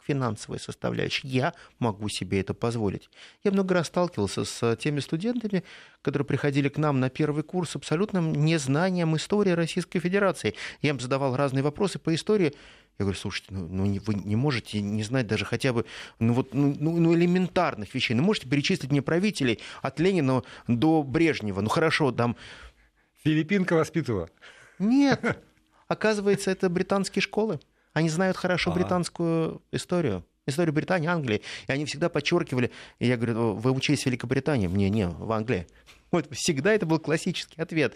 [0.09, 1.27] финансовой составляющей.
[1.27, 3.09] Я могу себе это позволить.
[3.43, 5.63] Я много раз сталкивался с теми студентами,
[6.01, 10.55] которые приходили к нам на первый курс с абсолютным незнанием истории Российской Федерации.
[10.81, 12.55] Я им задавал разные вопросы по истории.
[12.97, 15.85] Я говорю, слушайте, ну, ну вы не можете не знать даже хотя бы
[16.17, 18.15] ну, вот, ну, ну, ну, элементарных вещей.
[18.15, 21.61] Ну, можете перечислить мне правителей от Ленина до Брежнева.
[21.61, 22.35] Ну, хорошо, там...
[23.23, 24.29] Филиппинка воспитывала.
[24.79, 25.43] Нет.
[25.87, 27.59] Оказывается, это британские школы.
[27.93, 28.79] Они знают хорошо А-а-а.
[28.79, 31.41] британскую историю историю Британии, Англии.
[31.67, 34.67] И они всегда подчеркивали, и я говорю, вы учились в Великобритании?
[34.67, 35.67] Мне, не, в Англии.
[36.11, 37.93] Вот всегда это был классический ответ.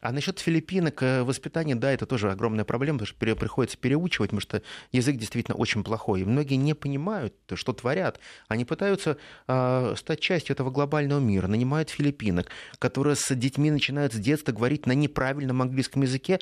[0.00, 4.40] А насчет филиппинок, э, воспитания, да, это тоже огромная проблема, потому что приходится переучивать, потому
[4.40, 4.62] что
[4.92, 6.22] язык действительно очень плохой.
[6.22, 8.18] И многие не понимают, что творят.
[8.48, 12.46] Они пытаются э, стать частью этого глобального мира, нанимают филиппинок,
[12.78, 16.40] которые с детьми начинают с детства говорить на неправильном английском языке,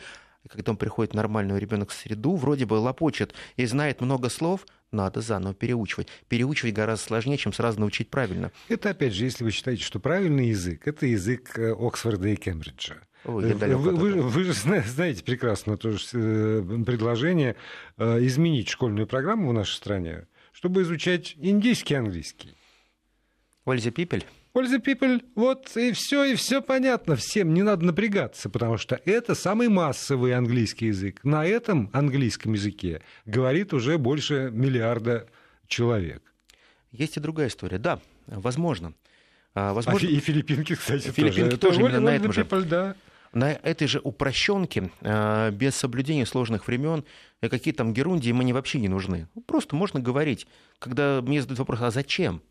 [0.48, 4.66] и когда он приходит нормальный ребенок в среду, вроде бы лопочет и знает много слов,
[4.90, 6.08] надо заново переучивать.
[6.28, 8.50] Переучивать гораздо сложнее, чем сразу научить правильно.
[8.68, 12.96] Это, опять же, если вы считаете, что правильный язык– это язык э, Оксфорда и Кембриджа.
[13.24, 17.56] Ой, вы, вы, вы же знаете прекрасно тоже э, предложение
[17.98, 22.56] э, изменить школьную программу в нашей стране, чтобы изучать индийский английский.
[23.66, 24.24] Ольза Пипель?
[24.58, 29.36] Польза people, вот и все, и все понятно всем, не надо напрягаться, потому что это
[29.36, 31.20] самый массовый английский язык.
[31.22, 35.28] На этом английском языке говорит уже больше миллиарда
[35.68, 36.24] человек.
[36.90, 37.78] Есть и другая история.
[37.78, 38.94] Да, возможно.
[39.54, 40.08] А, возможно...
[40.08, 41.78] А и филиппинки, кстати, филиппинки тоже.
[41.78, 42.40] тоже именно на этом же.
[42.40, 42.96] People, да.
[43.32, 47.04] На этой же упрощенке, а, без соблюдения сложных времен,
[47.40, 49.28] какие там герундии мне вообще не нужны.
[49.46, 50.48] Просто можно говорить.
[50.80, 52.42] Когда мне задают вопрос, а зачем?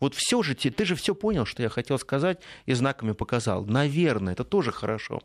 [0.00, 3.64] Вот все же, ты же все понял, что я хотел сказать, и знаками показал.
[3.64, 5.20] Наверное, это тоже хорошо.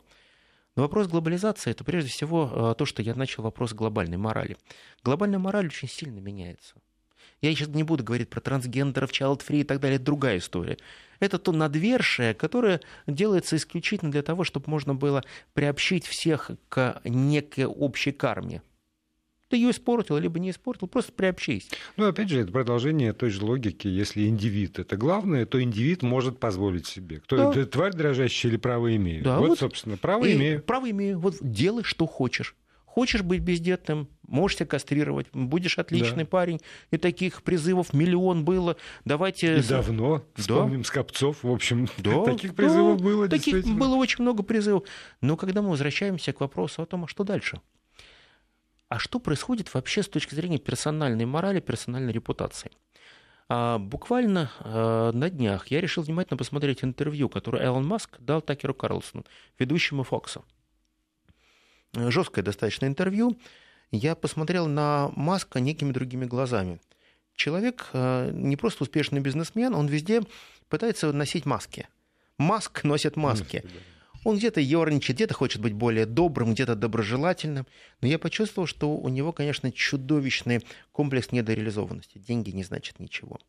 [0.76, 4.58] Но вопрос глобализации это прежде всего э, то, что я начал вопрос глобальной морали.
[5.04, 6.76] Глобальная мораль очень сильно меняется.
[7.42, 10.78] Я сейчас не буду говорить про трансгендеров, child-free и так далее, это другая история.
[11.20, 17.66] Это то надвершие, которое делается исключительно для того, чтобы можно было приобщить всех к некой
[17.66, 18.62] общей карме
[19.54, 21.70] ты ее испортил, либо не испортил, просто приобщись.
[21.96, 23.88] Ну, опять же, это продолжение той же логики.
[23.88, 27.20] Если индивид это главное, то индивид может позволить себе.
[27.20, 27.66] Кто да.
[27.68, 29.24] тварь дрожащая или право имею?
[29.24, 30.64] Да, вот, вот, собственно, право и имею.
[30.64, 31.20] Право имею.
[31.20, 32.56] Вот делай, что хочешь.
[32.86, 36.30] Хочешь быть бездетным, можешь себя кастрировать, будешь отличный да.
[36.30, 36.60] парень.
[36.90, 38.76] И таких призывов миллион было.
[39.06, 39.60] Давайте...
[39.60, 40.26] И давно.
[40.34, 40.88] Вспомним да.
[40.88, 44.86] Скопцов, в общем, да, таких призывов да, было Таких было очень много призывов.
[45.22, 47.62] Но когда мы возвращаемся к вопросу о том, а что дальше?
[48.94, 52.70] А что происходит вообще с точки зрения персональной морали, персональной репутации.
[53.50, 58.76] А, буквально а, на днях я решил внимательно посмотреть интервью, которое Элон Маск дал Такеру
[58.76, 59.26] Карлсону,
[59.58, 60.44] ведущему Фокса.
[61.96, 63.36] Жесткое достаточно интервью.
[63.90, 66.80] Я посмотрел на Маска некими другими глазами.
[67.34, 70.22] Человек а, не просто успешный бизнесмен, он везде
[70.70, 71.88] пытается носить маски.
[72.38, 73.64] Маск носит маски.
[74.24, 77.68] Он где-то ерничает, где-то хочет быть более добрым, где-то доброжелательным.
[78.02, 82.18] Но я почувствовал, что у него, конечно, чудовищный комплекс недореализованности.
[82.18, 83.40] Деньги не значат ничего.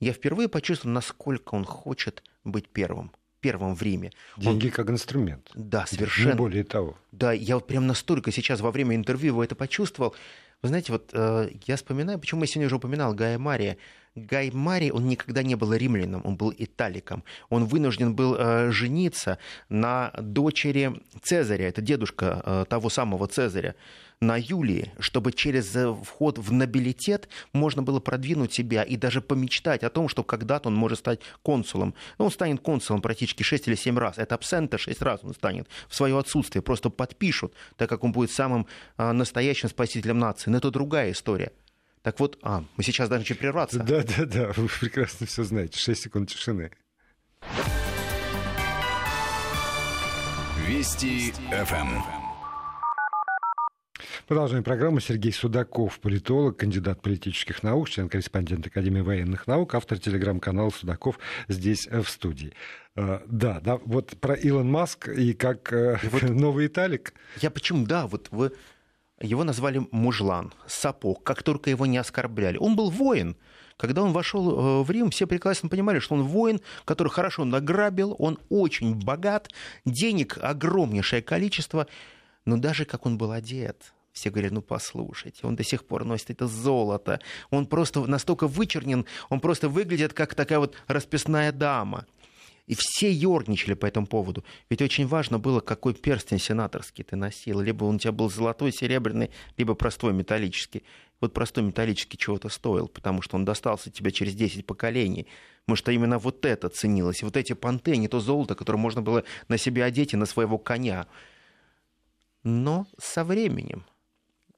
[0.00, 4.12] Я впервые почувствовал, насколько он хочет быть первым первым в Риме.
[4.36, 4.72] Деньги он...
[4.72, 5.50] как инструмент.
[5.54, 6.32] Да, совершенно.
[6.32, 6.98] Не более того.
[7.10, 10.14] Да, я вот прям настолько сейчас во время интервью его это почувствовал.
[10.62, 13.78] Вы знаете, вот э, я вспоминаю, почему я сегодня уже упоминал Гая Мария.
[14.16, 17.22] Гай Мари, он никогда не был римляном, он был италиком.
[17.48, 23.76] Он вынужден был э, жениться на дочери Цезаря, это дедушка э, того самого Цезаря,
[24.20, 29.84] на Юлии, чтобы через э, вход в нобилитет можно было продвинуть себя и даже помечтать
[29.84, 31.94] о том, что когда-то он может стать консулом.
[32.18, 34.18] Ну, он станет консулом практически 6 или 7 раз.
[34.18, 36.62] Это абсента 6 раз он станет в свое отсутствие.
[36.62, 38.66] Просто подпишут, так как он будет самым
[38.98, 40.50] э, настоящим спасителем нации.
[40.50, 41.52] Но это другая история.
[42.02, 43.78] Так вот, а, мы сейчас должны прерваться.
[43.78, 45.78] Да, да, да, вы прекрасно все знаете.
[45.78, 46.70] Шесть секунд тишины.
[50.66, 52.20] Вести ФМ.
[54.26, 55.00] Продолжаем программу.
[55.00, 62.00] Сергей Судаков, политолог, кандидат политических наук, член-корреспондент Академии военных наук, автор телеграм-канала Судаков здесь э,
[62.00, 62.52] в студии.
[62.94, 67.12] Э, да, да, вот про Илон Маск и как э, вот, новый Италик.
[67.42, 68.52] Я почему, да, вот вы
[69.20, 72.56] Его назвали мужлан, сапог, как только его не оскорбляли.
[72.56, 73.36] Он был воин.
[73.76, 78.14] Когда он вошел э, в Рим, все прекрасно понимали, что он воин, который хорошо награбил,
[78.18, 79.50] он очень богат,
[79.84, 81.86] денег огромнейшее количество,
[82.44, 86.30] но даже как он был одет, все говорят, ну послушайте, он до сих пор носит
[86.30, 92.06] это золото, он просто настолько вычернен, он просто выглядит как такая вот расписная дама.
[92.70, 94.44] И все ерничали по этому поводу.
[94.68, 97.60] Ведь очень важно было, какой перстень сенаторский ты носил.
[97.60, 100.84] Либо он у тебя был золотой, серебряный, либо простой металлический.
[101.20, 105.26] Вот простой металлический чего-то стоил, потому что он достался тебе через 10 поколений.
[105.66, 107.24] Может, именно вот это ценилось.
[107.24, 110.56] Вот эти понты, не то золото, которое можно было на себя одеть и на своего
[110.56, 111.08] коня.
[112.44, 113.84] Но со временем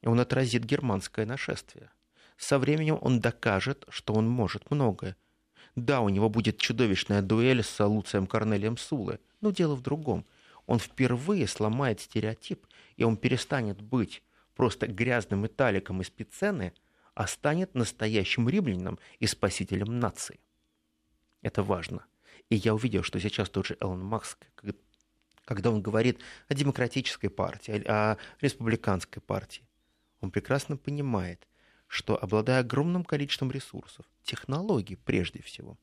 [0.05, 1.89] он отразит германское нашествие.
[2.37, 5.17] Со временем он докажет, что он может многое.
[5.77, 10.27] Да, у него будет чудовищная дуэль с Луцием Корнелием Сулы, но дело в другом.
[10.67, 14.23] Он впервые сломает стереотип, и он перестанет быть
[14.55, 16.75] просто грязным италиком из Пиццены,
[17.15, 20.41] а станет настоящим римлянином и спасителем нации.
[21.41, 22.05] Это важно.
[22.51, 24.37] И я увидел, что сейчас тот же Элон Макс,
[25.45, 29.67] когда он говорит о демократической партии, о республиканской партии,
[30.21, 31.49] он прекрасно понимает,
[31.93, 35.77] что обладая огромным количеством ресурсов, технологий прежде всего,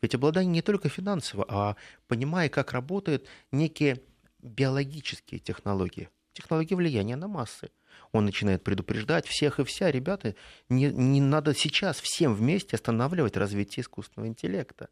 [0.00, 1.76] ведь обладание не только финансово, а
[2.08, 4.00] понимая, как работают некие
[4.40, 7.68] биологические технологии, технологии влияния на массы.
[8.12, 10.36] Он начинает предупреждать всех и вся, ребята,
[10.70, 14.88] не, не надо сейчас всем вместе останавливать развитие искусственного интеллекта.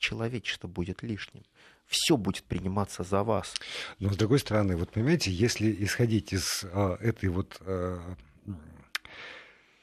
[0.00, 1.44] Человечество будет лишним.
[1.86, 3.54] Все будет приниматься за вас.
[4.00, 8.16] Но с другой стороны, вот понимаете, если исходить из а, этой вот а,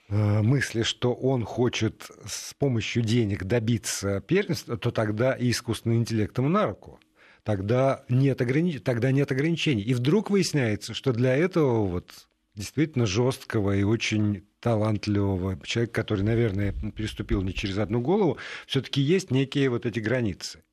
[0.10, 6.50] мысли, что он хочет с помощью денег добиться первенства, то тогда и искусственный интеллект ему
[6.50, 7.00] на руку.
[7.44, 8.80] Тогда нет, ограни...
[8.80, 9.82] тогда нет ограничений.
[9.82, 16.74] И вдруг выясняется, что для этого вот действительно жесткого и очень талантливого человека, который, наверное,
[16.96, 20.64] переступил не через одну голову, все-таки есть некие вот эти границы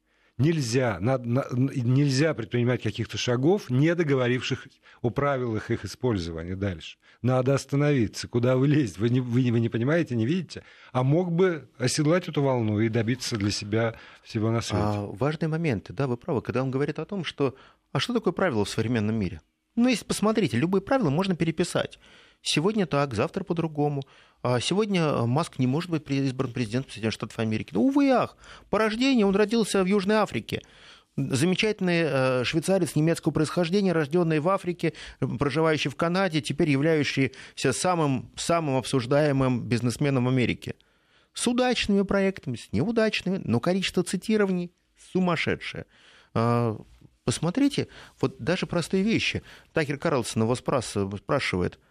[0.40, 4.66] нельзя, на, на, нельзя предпринимать каких-то шагов, не договоривших
[5.02, 6.98] о правилах их использования дальше.
[7.22, 8.28] Надо остановиться.
[8.28, 9.00] Куда вы лезете?
[9.00, 10.64] Вы не, вы, вы не понимаете, не видите?
[10.92, 14.82] А мог бы оседлать эту волну и добиться для себя всего на свете.
[14.82, 17.54] А, важные моменты, да, вы правы, когда он говорит о том, что...
[17.92, 19.40] А что такое правило в современном мире?
[19.76, 21.98] Ну, если посмотрите, любые правила можно переписать.
[22.42, 24.02] Сегодня так, завтра по-другому.
[24.42, 27.70] А сегодня э, Маск не может быть избран президентом Соединенных Штатов Америки.
[27.72, 28.36] Ну, увы, ах,
[28.70, 30.62] по рождению он родился в Южной Африке.
[31.16, 34.94] Замечательный э, швейцарец немецкого происхождения, рожденный в Африке,
[35.38, 40.76] проживающий в Канаде, теперь являющийся самым, самым обсуждаемым бизнесменом Америки.
[41.34, 44.72] С удачными проектами, с неудачными, но количество цитирований
[45.12, 45.84] сумасшедшее.
[46.32, 46.78] А,
[47.24, 49.42] посмотрите, вот даже простые вещи.
[49.74, 51.78] Такер Карлсон его спрашивает–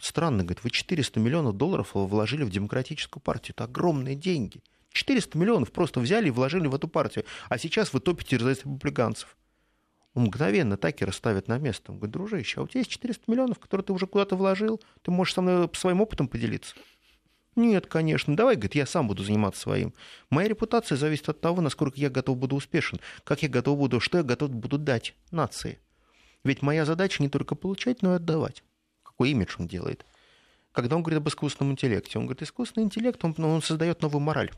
[0.00, 3.54] Странно, говорит, вы 400 миллионов долларов вложили в демократическую партию.
[3.54, 4.62] Это огромные деньги.
[4.92, 7.24] 400 миллионов просто взяли и вложили в эту партию.
[7.48, 9.36] А сейчас вы топите за республиканцев.
[10.14, 11.92] Он мгновенно Такера ставит на место.
[11.92, 15.10] Он говорит, дружище, а у тебя есть 400 миллионов, которые ты уже куда-то вложил, ты
[15.10, 16.74] можешь со мной своим опытом поделиться?
[17.54, 18.36] Нет, конечно.
[18.36, 19.94] Давай, говорит, я сам буду заниматься своим.
[20.30, 24.18] Моя репутация зависит от того, насколько я готов буду успешен, как я готов буду, что
[24.18, 25.78] я готов буду дать нации.
[26.44, 28.62] Ведь моя задача не только получать, но и отдавать
[29.16, 30.04] какой имидж он делает.
[30.72, 34.50] Когда он говорит об искусственном интеллекте, он говорит, искусственный интеллект, он, он создает новую мораль.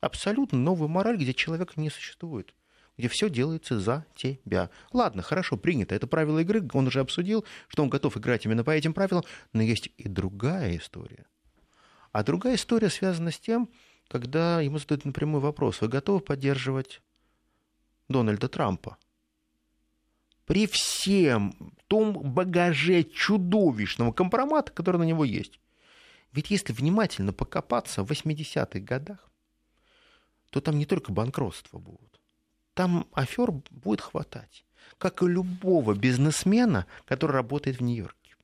[0.00, 2.54] Абсолютно новую мораль, где человека не существует
[2.98, 4.68] где все делается за тебя.
[4.92, 5.94] Ладно, хорошо, принято.
[5.94, 9.24] Это правило игры, он уже обсудил, что он готов играть именно по этим правилам,
[9.54, 11.24] но есть и другая история.
[12.12, 13.70] А другая история связана с тем,
[14.06, 17.00] когда ему задают напрямую вопрос, вы готовы поддерживать
[18.08, 18.98] Дональда Трампа?
[20.50, 21.54] при всем
[21.90, 25.58] том багаже чудовищного компромата, который на него есть.
[26.32, 29.28] Ведь если внимательно покопаться в 80-х годах,
[30.50, 32.20] то там не только банкротство будут.
[32.74, 34.64] Там афер будет хватать.
[34.98, 38.36] Как и любого бизнесмена, который работает в Нью-Йорке.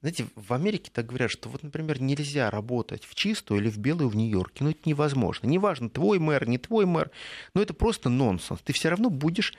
[0.00, 4.10] Знаете, в Америке так говорят, что вот, например, нельзя работать в чистую или в белую
[4.10, 4.62] в Нью-Йорке.
[4.62, 5.46] Ну, это невозможно.
[5.46, 7.10] Неважно, твой мэр, не твой мэр.
[7.54, 8.60] Но это просто нонсенс.
[8.60, 9.54] Ты все равно будешь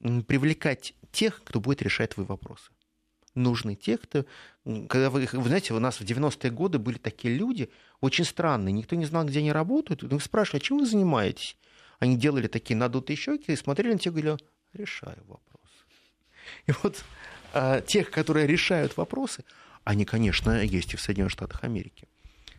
[0.00, 2.70] привлекать тех, кто будет решать твои вопросы.
[3.34, 4.24] Нужны те, кто...
[4.64, 7.70] Когда вы, вы знаете, у нас в 90-е годы были такие люди,
[8.00, 10.02] очень странные, никто не знал, где они работают.
[10.02, 11.56] И спрашивали, а чем вы занимаетесь?
[11.98, 14.38] Они делали такие надутые щеки и смотрели на тех говорили,
[14.72, 15.70] решаю вопрос.
[16.66, 17.04] И вот
[17.52, 19.44] а, тех, которые решают вопросы,
[19.84, 22.08] они, конечно, есть и в Соединенных Штатах Америки.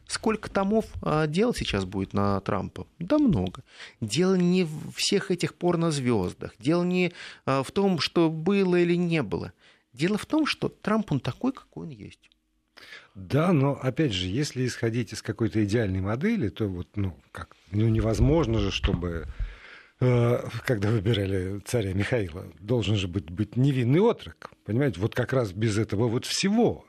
[0.07, 2.87] Сколько томов а, дел сейчас будет на Трампа?
[2.97, 3.63] Да много.
[3.99, 6.53] Дело не в всех этих порнозвездах.
[6.59, 7.11] Дело не
[7.45, 9.51] а, в том, что было или не было.
[9.91, 12.29] Дело в том, что Трамп, он такой, какой он есть.
[13.15, 17.89] Да, но опять же, если исходить из какой-то идеальной модели, то вот, ну, как, ну,
[17.89, 19.25] невозможно же, чтобы
[19.99, 24.51] э, когда выбирали царя Михаила, должен же быть, быть невинный отрок.
[24.65, 26.85] Понимаете, вот как раз без этого вот всего.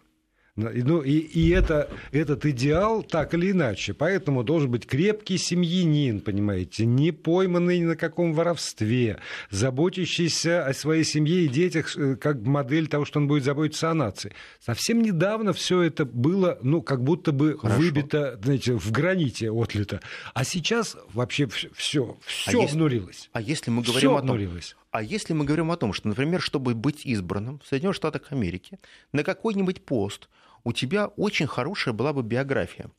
[0.58, 3.94] Ну, и, и это, этот идеал так или иначе.
[3.94, 9.18] Поэтому должен быть крепкий семьянин, понимаете, не пойманный ни на каком воровстве,
[9.50, 13.94] заботящийся о своей семье и детях э, как модель того, что он будет заботиться о
[13.94, 14.34] нации.
[14.58, 17.80] Совсем недавно все это было, ну, как будто бы Хорошо.
[17.80, 20.00] выбито, знаете, в граните отлито.
[20.34, 23.30] А сейчас вообще все, все а обнулилось.
[23.32, 24.74] А если мы говорим о том, обнулилось.
[24.90, 28.78] А если мы говорим о том, что, например, чтобы быть избранным в Соединенных Штатах Америки
[29.12, 30.28] на какой-нибудь пост,
[30.64, 32.90] у тебя очень хорошая была бы биография.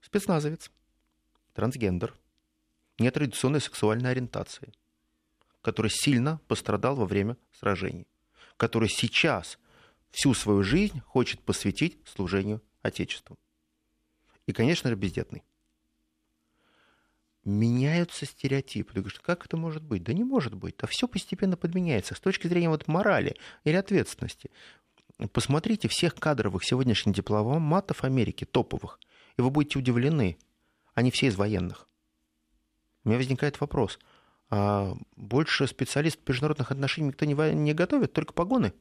[0.00, 0.70] Спецназовец,
[1.52, 2.14] трансгендер,
[2.98, 4.72] нетрадиционной сексуальной ориентации,
[5.60, 8.06] который сильно пострадал во время сражений,
[8.56, 9.58] который сейчас
[10.10, 13.36] всю свою жизнь хочет посвятить служению Отечеству.
[14.46, 15.42] И, конечно же, бездетный.
[17.46, 18.92] Меняются стереотипы.
[18.92, 20.02] Ты говоришь, как это может быть?
[20.02, 20.74] Да не может быть.
[20.80, 22.16] А все постепенно подменяется.
[22.16, 24.50] С точки зрения вот морали или ответственности.
[25.32, 28.98] Посмотрите всех кадровых сегодняшних дипломатов Америки, топовых,
[29.36, 30.38] и вы будете удивлены.
[30.94, 31.88] Они все из военных.
[33.04, 34.00] У меня возникает вопрос.
[34.50, 38.72] А больше специалистов международных отношений никто не, не готовит, только погоны?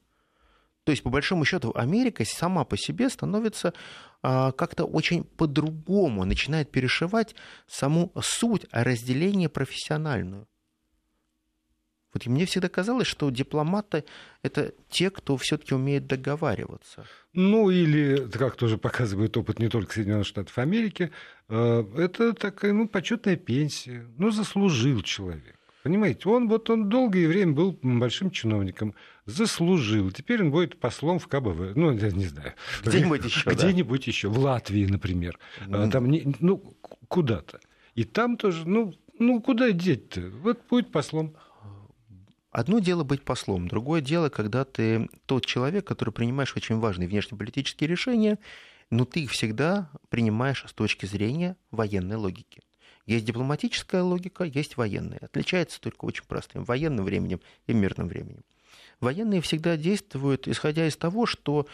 [0.86, 3.73] То есть, по большому счету, Америка сама по себе становится
[4.21, 7.36] а, как-то очень по-другому, начинает перешивать
[7.67, 10.47] саму суть разделения профессиональную.
[12.13, 14.05] Вот и мне всегда казалось, что дипломаты—
[14.43, 17.05] это те, кто все-таки умеет договариваться.
[17.33, 21.11] Ну, или, как тоже показывает опыт не только Соединенных Штатов Америки,
[21.49, 24.07] э, это такая, ну, почетная пенсия.
[24.17, 25.55] Ну, заслужил человек.
[25.86, 28.95] Понимаете, он вот он долгое время был большим чиновником,
[29.27, 30.09] заслужил.
[30.09, 31.75] Теперь он будет послом в КБВ.
[31.75, 32.53] Ну, я не знаю.
[32.83, 33.47] Где-нибудь еще.
[33.47, 34.09] Где-нибудь да.
[34.09, 34.29] еще.
[34.29, 35.38] В Латвии, например.
[35.67, 35.91] Mm.
[35.91, 36.57] Там не, ну,
[37.07, 37.59] куда-то.
[37.93, 40.21] И там тоже, ну, ну куда деть-то?
[40.41, 41.36] Вот будет послом.
[42.49, 47.88] Одно дело быть послом, другое дело, когда ты тот человек, который принимаешь очень важные внешнеполитические
[47.88, 48.39] решения,
[48.89, 52.63] но ты их всегда принимаешь с точки зрения военной логики.
[53.06, 55.20] Есть дипломатическая логика, есть военная.
[55.22, 58.43] Отличается только очень простым военным временем и мирным временем.
[58.99, 61.68] Военные всегда действуют, исходя из того, что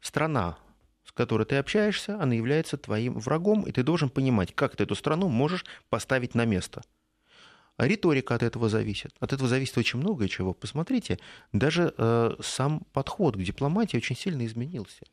[0.00, 0.58] страна,
[1.04, 4.94] с которой ты общаешься, она является твоим врагом, и ты должен понимать, как ты эту
[4.94, 6.82] страну можешь поставить на место–
[7.76, 9.14] а риторика от этого зависит.
[9.20, 10.54] От этого зависит очень многое чего.
[10.54, 11.18] Посмотрите,
[11.52, 15.04] даже э, сам подход к дипломатии очень сильно изменился.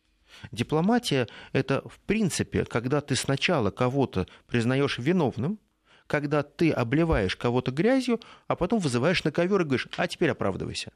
[0.51, 5.59] Дипломатия– это, в принципе, когда ты сначала кого-то признаешь виновным,
[6.07, 10.91] когда ты обливаешь кого-то грязью, а потом вызываешь на ковер и говоришь, а теперь оправдывайся.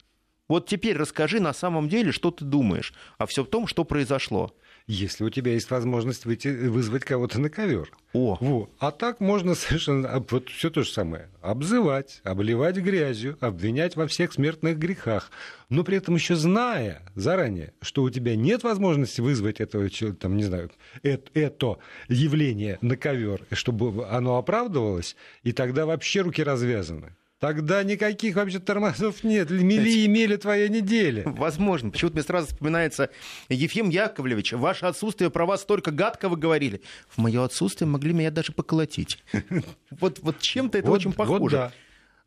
[0.48, 4.56] Вот теперь расскажи на самом деле, что ты думаешь, а все в том, что произошло
[4.88, 7.92] если у тебя есть возможность выйти, вызвать кого-то на ковер.
[8.14, 8.38] О.
[8.40, 8.70] Во.
[8.80, 11.30] А так можно совершенно вот все то же самое.
[11.42, 15.30] Обзывать, обливать грязью, обвинять во всех смертных грехах.
[15.70, 20.44] Но при этом еще зная заранее, что у тебя нет возможности вызвать этого, там, не
[20.44, 20.72] знаю,
[21.04, 21.78] это, это
[22.08, 27.16] явление на ковер, чтобы оно оправдывалось, и тогда вообще руки развязаны.
[27.40, 29.52] Тогда никаких вообще тормозов нет.
[29.52, 31.24] Мели имели твоя неделя.
[31.26, 31.92] Возможно.
[31.92, 33.12] Почему-то мне сразу вспоминается
[33.48, 34.54] Ефим Яковлевич.
[34.54, 36.82] Ваше отсутствие про вас столько гадкого говорили.
[37.08, 39.24] В мое отсутствие могли меня даже поколотить.
[40.00, 41.40] Вот, вот чем-то это вот, очень похоже.
[41.40, 41.72] Вот да.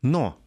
[0.01, 0.37] Но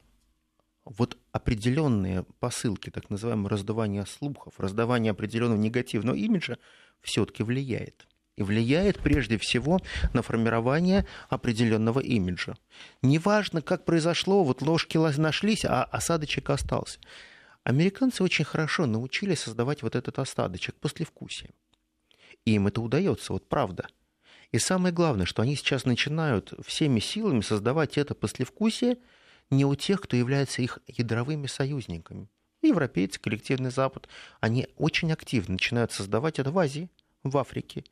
[0.84, 6.58] вот определенные посылки, так называемое раздавание слухов, раздавание определенного негативного имиджа
[7.00, 8.06] все-таки влияет
[8.37, 9.80] и влияет прежде всего
[10.12, 12.57] на формирование определенного имиджа.
[13.03, 16.99] Неважно, как произошло, вот ложки нашлись, а осадочек остался.
[17.62, 21.51] Американцы очень хорошо научились создавать вот этот осадочек послевкусие.
[22.45, 23.87] И им это удается, вот правда.
[24.53, 28.99] И самое главное, что они сейчас начинают всеми силами создавать это послевкусие
[29.51, 32.28] не у тех, кто является их ядровыми союзниками.
[32.62, 34.09] Европейцы, коллективный Запад,
[34.41, 36.89] они очень активно начинают создавать это в Азии,
[37.22, 37.85] в Африке,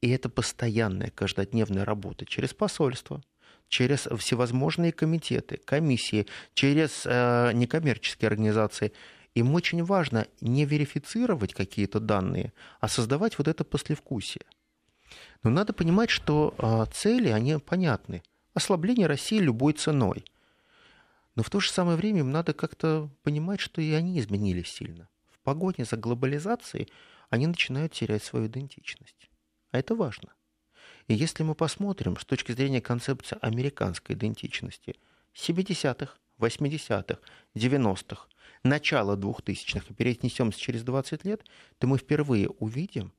[0.00, 3.22] и это постоянная каждодневная работа через посольство,
[3.68, 8.92] через всевозможные комитеты, комиссии, через э, некоммерческие организации.
[9.34, 14.44] Им очень важно не верифицировать какие-то данные, а создавать вот это послевкусие.
[15.42, 18.22] Но надо понимать, что э, цели, они понятны.
[18.54, 20.24] Ослабление России любой ценой.
[21.36, 25.08] Но в то же самое время им надо как-то понимать, что и они изменились сильно.
[25.30, 26.88] В погоне за глобализацией
[27.28, 29.29] они начинают терять свою идентичность.
[29.70, 30.32] А это важно.
[31.08, 34.96] И если мы посмотрим с точки зрения концепции американской идентичности
[35.34, 37.18] 70-х, 80-х,
[37.54, 38.26] 90-х,
[38.62, 41.44] начала 2000-х и перенесемся через 20 лет,
[41.78, 43.12] то мы впервые увидим,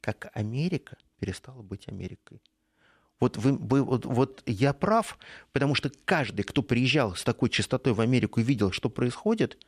[0.00, 2.40] как Америка перестала быть Америкой.
[3.20, 5.18] Вот, вы, вы, вот, вот я прав,
[5.52, 9.58] потому что каждый, кто приезжал с такой частотой в Америку и видел, что происходит,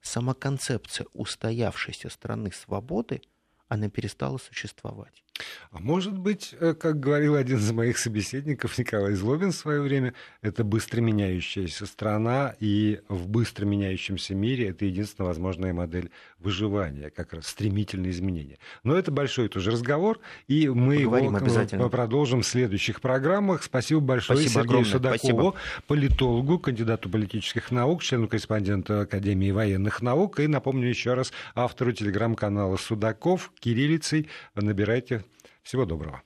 [0.00, 3.20] сама концепция устоявшейся страны свободы,
[3.68, 5.22] она перестала существовать.
[5.70, 10.14] А может быть, э, как говорил один из моих собеседников Николай Злобин в свое время,
[10.40, 17.34] это быстро меняющаяся страна, и в быстро меняющемся мире это единственная возможная модель выживания, как
[17.34, 18.58] раз стремительные изменения.
[18.84, 23.62] Но это большой тоже разговор, и мы Поговорим его продолжим в следующих программах.
[23.62, 24.90] Спасибо большое Спасибо Сергею огромное.
[24.92, 25.54] Судакову, Спасибо.
[25.86, 32.76] политологу, кандидату политических наук, члену корреспондента Академии военных наук, и, напомню еще раз, автору телеграм-канала
[32.76, 34.28] «Судаков» кириллицей.
[34.54, 35.25] Набирайте
[35.66, 36.22] всего доброго.